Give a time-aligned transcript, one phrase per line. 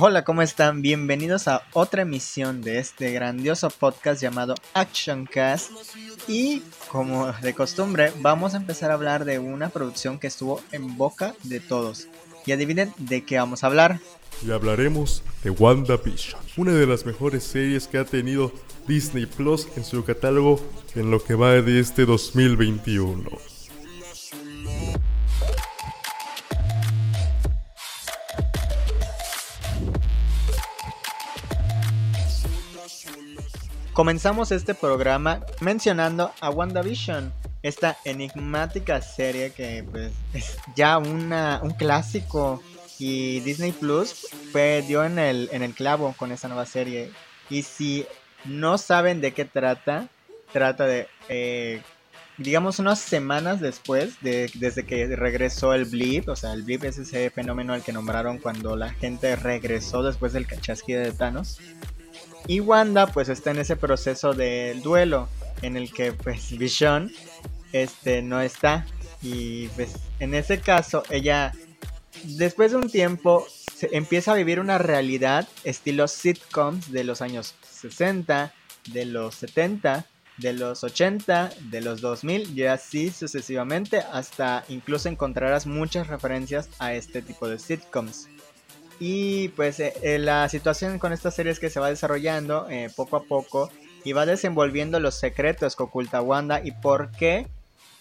[0.00, 0.80] Hola, ¿cómo están?
[0.80, 5.72] Bienvenidos a otra emisión de este grandioso podcast llamado Action Cast.
[6.28, 10.96] Y como de costumbre, vamos a empezar a hablar de una producción que estuvo en
[10.96, 12.06] boca de todos.
[12.46, 13.98] Y adivinen de qué vamos a hablar.
[14.46, 18.52] Y hablaremos de WandaVision, una de las mejores series que ha tenido
[18.86, 20.60] Disney Plus en su catálogo
[20.94, 23.57] en lo que va de este 2021.
[33.98, 37.32] Comenzamos este programa mencionando a WandaVision,
[37.64, 42.62] esta enigmática serie que pues, es ya una, un clásico
[43.00, 47.10] y Disney Plus fue, dio en el, en el clavo con esta nueva serie.
[47.50, 48.06] Y si
[48.44, 50.06] no saben de qué trata,
[50.52, 51.82] trata de, eh,
[52.36, 56.98] digamos, unas semanas después, de, desde que regresó el blip, o sea, el blip es
[56.98, 61.58] ese fenómeno al que nombraron cuando la gente regresó después del cachasquido de Thanos.
[62.46, 65.28] Y Wanda pues está en ese proceso del duelo
[65.62, 67.10] en el que pues Vision
[67.72, 68.86] este no está
[69.22, 71.52] y pues en ese caso ella
[72.24, 77.54] después de un tiempo se empieza a vivir una realidad estilo sitcoms de los años
[77.70, 78.52] 60,
[78.92, 80.06] de los 70,
[80.38, 86.94] de los 80, de los 2000 y así sucesivamente hasta incluso encontrarás muchas referencias a
[86.94, 88.28] este tipo de sitcoms.
[89.00, 92.90] Y pues eh, eh, la situación con esta serie es que se va desarrollando eh,
[92.94, 93.70] poco a poco
[94.04, 97.46] y va desenvolviendo los secretos que oculta Wanda y por qué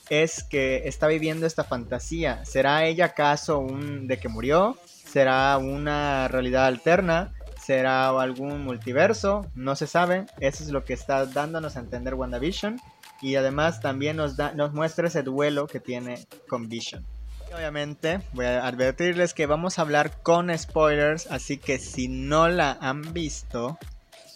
[0.10, 2.44] es que está viviendo esta fantasía.
[2.46, 4.78] ¿Será ella acaso un de que murió?
[4.86, 7.34] ¿Será una realidad alterna?
[7.64, 9.46] ¿Será algún multiverso?
[9.54, 10.26] No se sabe.
[10.40, 12.80] Eso es lo que está dándonos a entender WandaVision.
[13.22, 17.06] Y además también nos, da, nos muestra ese duelo que tiene con Vision.
[17.54, 22.78] Obviamente, voy a advertirles que vamos a hablar con spoilers, así que si no la
[22.82, 23.78] han visto,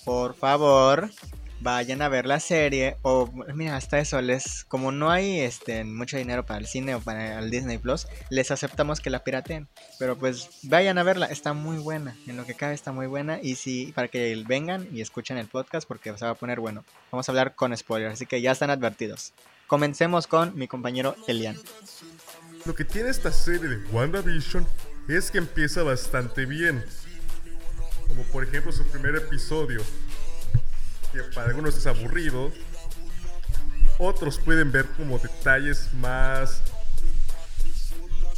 [0.05, 1.09] por favor,
[1.61, 6.17] vayan a ver la serie o mira, hasta eso les como no hay este mucho
[6.17, 9.67] dinero para el cine o para el Disney Plus, les aceptamos que la pirateen,
[9.99, 13.39] pero pues vayan a verla, está muy buena, en lo que cabe está muy buena
[13.41, 16.83] y si para que vengan y escuchen el podcast porque se va a poner bueno.
[17.11, 19.33] Vamos a hablar con spoilers, así que ya están advertidos.
[19.67, 21.57] Comencemos con mi compañero Elian.
[22.65, 24.67] Lo que tiene esta serie de WandaVision
[25.07, 26.83] es que empieza bastante bien.
[28.07, 29.81] Como por ejemplo su primer episodio,
[31.11, 32.51] que para algunos es aburrido.
[33.97, 36.61] Otros pueden ver como detalles más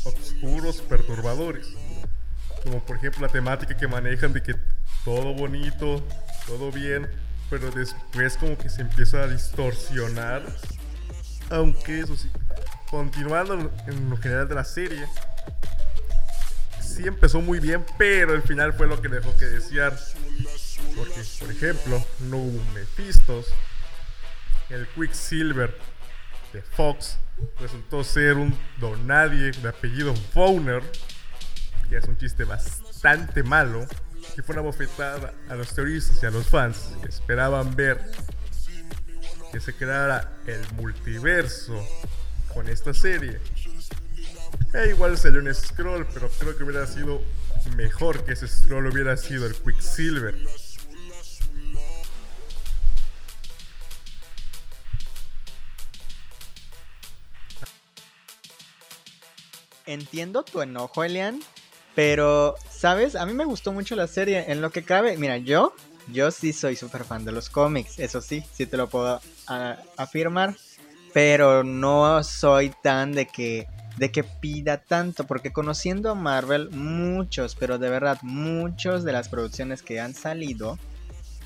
[0.06, 1.68] oscuros, perturbadores.
[2.64, 4.56] Como por ejemplo la temática que manejan de que
[5.04, 6.02] todo bonito,
[6.48, 7.10] todo bien,
[7.50, 10.44] pero después como que se empieza a distorsionar.
[11.50, 12.30] Aunque eso sí,
[12.94, 15.08] continuando en lo general de la serie,
[16.80, 19.98] sí empezó muy bien, pero el final fue lo que dejó que desear.
[20.96, 23.48] Porque, por ejemplo, no hubo Mephistos.
[24.70, 25.76] El Quicksilver
[26.54, 27.18] de Fox
[27.60, 30.84] resultó ser un donadie de apellido Fowner,
[31.90, 33.88] que es un chiste bastante malo,
[34.36, 38.12] que fue una bofetada a los teoristas y a los fans que esperaban ver
[39.52, 41.84] que se creara el multiverso
[42.54, 43.40] con esta serie.
[44.74, 47.22] E igual salió un scroll, pero creo que hubiera sido
[47.76, 50.36] mejor que ese scroll hubiera sido el Quicksilver.
[59.86, 61.42] Entiendo tu enojo, Elian,
[61.94, 63.16] pero, ¿sabes?
[63.16, 64.46] A mí me gustó mucho la serie.
[64.48, 65.76] En lo que cabe, mira, yo,
[66.08, 69.78] yo sí soy súper fan de los cómics, eso sí, sí te lo puedo ah,
[69.98, 70.56] afirmar
[71.14, 77.56] pero no soy tan de que de que pida tanto, porque conociendo a Marvel, muchos,
[77.56, 80.80] pero de verdad, muchos de las producciones que han salido,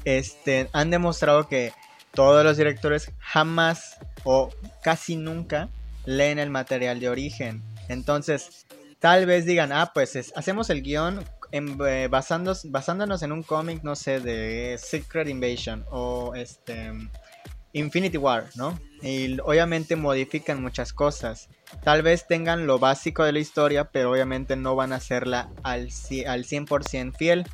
[0.05, 1.73] este, han demostrado que
[2.13, 4.49] todos los directores jamás o
[4.81, 5.67] casi nunca
[6.05, 7.61] leen el material de origen.
[7.89, 8.65] Entonces,
[8.99, 14.19] tal vez digan, ah, pues hacemos el guion eh, basándonos en un cómic, no sé,
[14.19, 16.91] de Secret Invasion o este
[17.73, 18.79] Infinity War, ¿no?
[19.01, 21.49] Y obviamente modifican muchas cosas.
[21.83, 25.89] Tal vez tengan lo básico de la historia, pero obviamente no van a hacerla al,
[26.27, 27.45] al 100% fiel.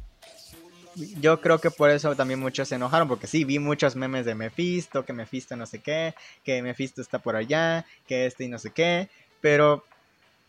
[1.19, 4.36] Yo creo que por eso también muchos se enojaron, porque sí, vi muchos memes de
[4.36, 6.13] Mephisto, que Mephisto no sé qué,
[6.44, 9.09] que Mephisto está por allá, que este y no sé qué,
[9.42, 9.83] pero,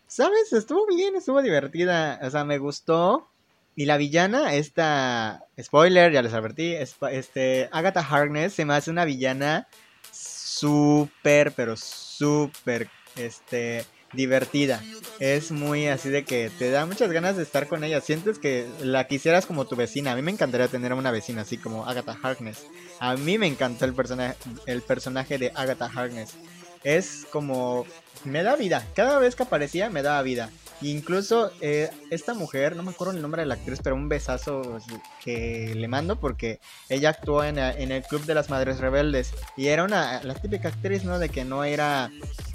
[0.07, 0.53] ¿sabes?
[0.53, 3.27] Estuvo bien, estuvo divertida, o sea, me gustó,
[3.75, 5.45] y la villana, esta.
[5.61, 6.73] Spoiler, ya les advertí.
[6.73, 7.69] Este.
[7.71, 9.67] Agatha Harkness se me hace una villana
[10.11, 12.89] súper, pero súper.
[13.15, 13.85] Este.
[14.13, 14.81] divertida.
[15.19, 17.99] Es muy así de que te da muchas ganas de estar con ella.
[17.99, 20.13] Sientes que la quisieras como tu vecina.
[20.13, 22.65] A mí me encantaría tener una vecina así como Agatha Harkness.
[22.99, 26.35] A mí me encantó el personaje, el personaje de Agatha Harkness.
[26.83, 27.85] Es como...
[28.23, 28.85] Me da vida.
[28.95, 30.49] Cada vez que aparecía me daba vida.
[30.81, 34.77] Incluso eh, esta mujer, no me acuerdo el nombre de la actriz, pero un besazo
[35.23, 39.83] que le mando porque ella actuó en, el Club de las Madres Rebeldes y era
[39.83, 41.17] una la típica actriz, ¿no?
[41.17, 42.11] De que no era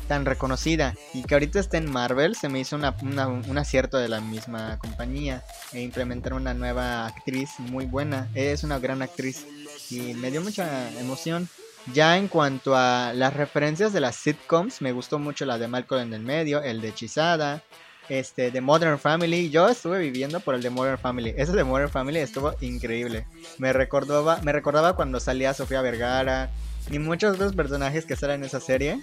[0.06, 4.20] tan reconocida y que ahorita está en Marvel, se me hizo un acierto de la
[4.20, 8.28] misma compañía e implementar una nueva actriz muy buena.
[8.34, 9.46] Es una gran actriz
[9.90, 11.49] y me dio mucha emoción.
[11.94, 16.02] Ya en cuanto a las referencias de las sitcoms, me gustó mucho la de Malcolm
[16.02, 17.62] en el medio, el de Hechizada,
[18.11, 19.49] este, de Modern Family.
[19.49, 21.33] Yo estuve viviendo por el de Modern Family.
[21.37, 23.25] Ese de Modern Family estuvo increíble.
[23.57, 26.51] Me recordaba, me recordaba cuando salía Sofía Vergara
[26.91, 29.01] y muchos otros personajes que salen en esa serie.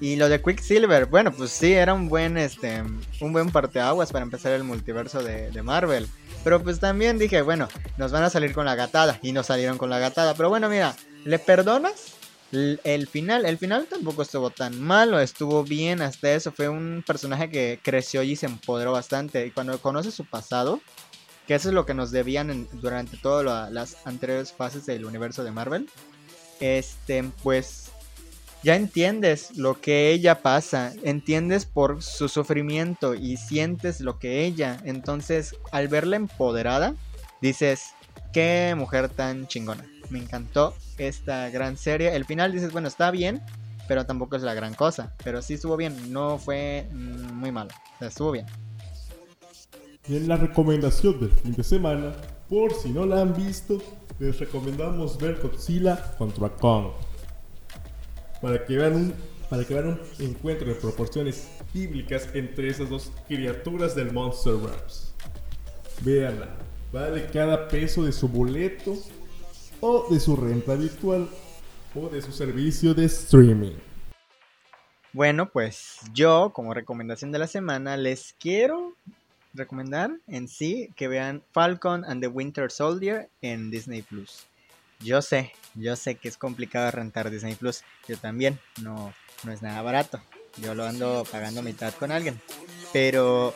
[0.00, 2.82] Y lo de Quicksilver, bueno, pues sí, era un buen, este,
[3.20, 6.06] un buen parteaguas para empezar el multiverso de, de Marvel.
[6.44, 9.18] Pero pues también dije, bueno, nos van a salir con la gatada.
[9.22, 10.34] Y nos salieron con la gatada.
[10.34, 10.94] Pero bueno, mira,
[11.24, 12.15] ¿le perdonas?
[12.52, 16.52] El final, el final tampoco estuvo tan malo, estuvo bien hasta eso.
[16.52, 19.46] Fue un personaje que creció y se empoderó bastante.
[19.46, 20.80] Y cuando conoces su pasado,
[21.46, 25.50] que eso es lo que nos debían durante todas las anteriores fases del universo de
[25.50, 25.88] Marvel,
[26.60, 27.90] este, pues
[28.62, 34.80] ya entiendes lo que ella pasa, entiendes por su sufrimiento y sientes lo que ella.
[34.84, 36.94] Entonces, al verla empoderada,
[37.40, 37.90] dices,
[38.32, 39.84] qué mujer tan chingona.
[40.10, 42.14] Me encantó esta gran serie.
[42.14, 43.42] El final dices, bueno, está bien,
[43.88, 45.14] pero tampoco es la gran cosa.
[45.24, 47.70] Pero sí estuvo bien, no fue mm, muy malo.
[48.00, 48.46] estuvo bien.
[50.08, 52.12] Y en la recomendación del fin de semana,
[52.48, 53.82] por si no la han visto,
[54.18, 56.92] les recomendamos ver Godzilla contra Kong.
[58.40, 59.14] Para que vean un,
[59.50, 65.08] para que vean un encuentro de proporciones bíblicas entre esas dos criaturas del Monsterverse.
[66.02, 66.48] Véanla,
[66.92, 68.96] vale cada peso de su boleto
[69.80, 71.28] o de su renta virtual
[71.94, 73.76] o de su servicio de streaming.
[75.12, 78.94] Bueno, pues yo como recomendación de la semana les quiero
[79.54, 84.46] recomendar en sí que vean Falcon and the Winter Soldier en Disney Plus.
[85.00, 87.82] Yo sé, yo sé que es complicado rentar Disney Plus.
[88.08, 89.12] Yo también, no,
[89.44, 90.20] no es nada barato.
[90.60, 92.40] Yo lo ando pagando mitad con alguien.
[92.92, 93.54] Pero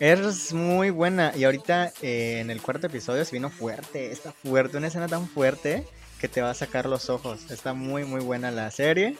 [0.00, 1.32] es muy buena.
[1.34, 4.10] Y ahorita eh, en el cuarto episodio se vino fuerte.
[4.12, 4.76] Está fuerte.
[4.76, 5.84] Una escena tan fuerte
[6.20, 7.50] que te va a sacar los ojos.
[7.50, 9.16] Está muy, muy buena la serie.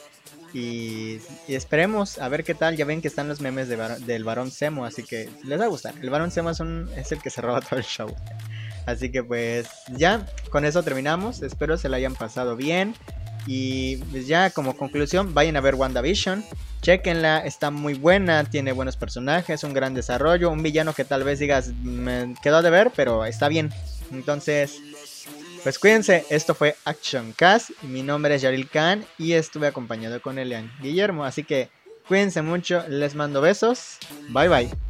[0.53, 2.77] Y, esperemos a ver qué tal.
[2.77, 4.85] Ya ven que están los memes del varón Semo.
[4.85, 5.95] Así que les va a gustar.
[6.01, 6.61] El varón Semo es,
[6.95, 8.13] es el que se roba todo el show.
[8.85, 11.41] Así que pues ya, con eso terminamos.
[11.41, 12.95] Espero se la hayan pasado bien.
[13.45, 16.43] Y pues ya como conclusión, vayan a ver WandaVision.
[16.81, 21.39] Chequenla, está muy buena, tiene buenos personajes, un gran desarrollo, un villano que tal vez
[21.39, 23.71] digas, me quedó de ver, pero está bien.
[24.11, 24.79] Entonces,
[25.63, 30.39] pues cuídense, esto fue Action Cast, mi nombre es Yaril Khan y estuve acompañado con
[30.39, 31.69] Elian Guillermo, así que
[32.07, 33.97] cuídense mucho, les mando besos,
[34.29, 34.86] bye bye.